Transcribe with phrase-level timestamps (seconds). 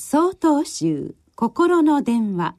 [0.00, 2.54] 総統集心の電話。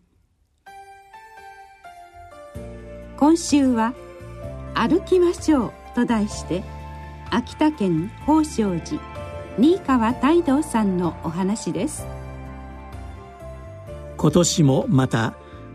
[3.15, 3.93] 今週は
[4.75, 6.65] 「歩きましょう」と題して
[7.31, 9.01] 秋田県宝生寺
[9.57, 12.05] 新川泰道さんのお話です。
[14.17, 15.33] 今年もまた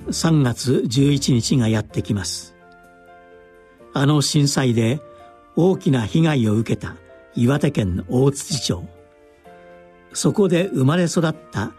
[0.09, 2.55] 3月11日がやってきます。
[3.95, 5.01] あの震災で
[5.57, 6.97] 大きな被害を受けた
[7.35, 8.94] 岩手県大槌町。
[10.15, 11.73] そこで生まれ育った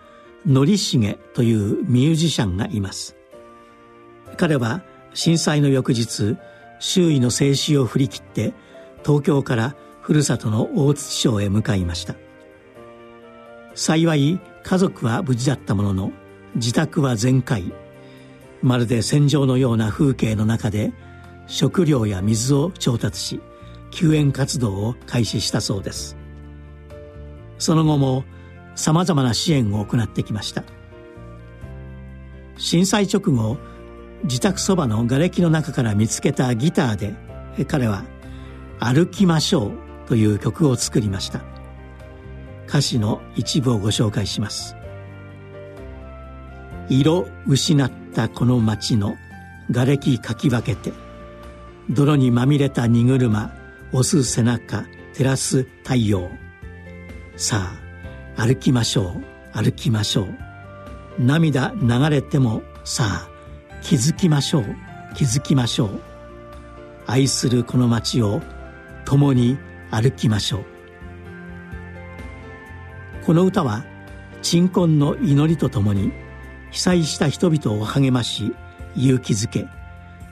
[0.47, 3.15] 則重というミュージシャンがいます。
[4.37, 6.37] 彼は震災の翌日
[6.79, 8.53] 周囲の静止を振り切って
[9.03, 12.15] 東京からふるさとの大槌町へ向かいました。
[13.73, 16.11] 幸い家族は無事だったものの
[16.55, 17.73] 自宅は全壊
[18.61, 20.93] まるで戦場のような風景の中で
[21.47, 23.41] 食料や水を調達し
[23.91, 26.17] 救援活動を開始したそうです。
[27.57, 28.23] その後も
[28.75, 30.63] さまざまな支援を行ってきました。
[32.57, 33.57] 震災直後
[34.23, 37.15] 自宅そばの瓦礫の中から見つけたギターで
[37.65, 38.03] 彼は
[38.79, 39.71] 「歩きましょう」
[40.07, 41.41] という曲を作りました。
[42.67, 44.75] 歌詞の一部をご紹介します。
[46.89, 49.15] 色失ったこの街の
[49.71, 50.93] 瓦礫かき分けて
[51.89, 53.51] 泥にまみれた荷車
[53.91, 56.29] 押す背中照らす太陽。
[57.37, 57.73] さ
[58.37, 59.15] あ歩きましょ
[59.53, 59.57] う。
[59.57, 60.27] 歩きましょう。
[61.19, 63.29] 涙流れてもさあ
[63.81, 64.65] 気づきましょう。
[65.15, 66.01] 気づきましょう。
[67.07, 68.41] 愛するこの街を
[69.03, 69.57] 共に
[69.91, 70.65] 歩きましょう。
[73.25, 73.83] この歌は
[74.41, 76.13] 鎮魂の祈りとともに
[76.71, 78.53] 被災した人々を励まし
[78.95, 79.65] 勇気づけ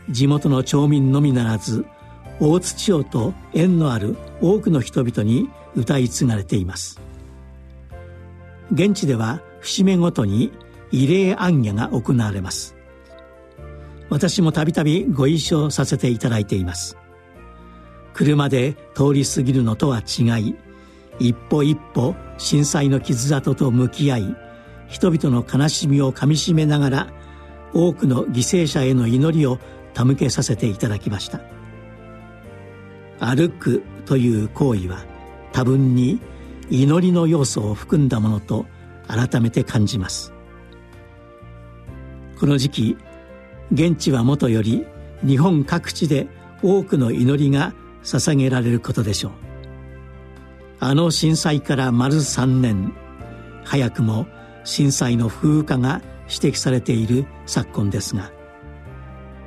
[0.09, 1.85] 地元の町民のみならず
[2.39, 7.01] 大津町と縁のある多くの人々に歌い継がれています。
[8.71, 10.51] 現地では節目ごとに
[10.91, 12.75] 慰霊行脚が行われます。
[14.09, 16.97] 私もたびたびご一緒させていただいています。
[18.13, 20.55] 車で通り過ぎるのとは違い
[21.19, 24.35] 一歩一歩震災の傷跡と向き合い
[24.87, 27.07] 人々の悲しみをかみしめながら
[27.73, 29.57] 多くの犠牲者への祈りを
[29.95, 31.39] 手向けさせていただきました。
[33.19, 35.05] 歩くという行為は
[35.53, 36.19] 多分に
[36.69, 38.65] 祈りの要素を含んだものと
[39.07, 40.33] 改めて感じます。
[42.37, 42.97] この時期
[43.71, 44.85] 現地はもとより
[45.25, 46.27] 日本各地で
[46.61, 49.31] 多くの祈りが捧げられることでしょう。
[50.79, 52.93] あの震災から丸3年
[53.63, 54.27] 早くも
[54.65, 58.31] 震災の風化が指摘されている昨今ですが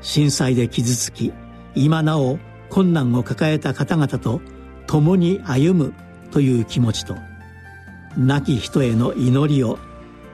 [0.01, 1.33] 震災で傷つき
[1.75, 2.39] 今なお
[2.71, 4.41] 困難を抱えた方々と
[4.87, 5.95] 共に歩む
[6.31, 7.17] という気持ちと
[8.17, 9.79] 亡き人への祈りを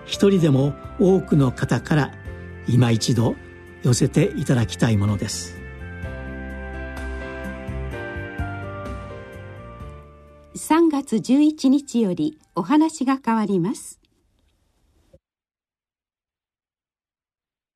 [0.04, 2.12] 一人でも多くの方から
[2.68, 3.34] 今一度
[3.82, 5.62] 寄せていただきたいものです。
[10.54, 14.01] 3月11日よりお話が変わります。